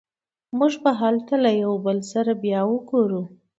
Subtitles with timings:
[0.57, 3.21] موږ به هلته له یو بل سره بیا وګورو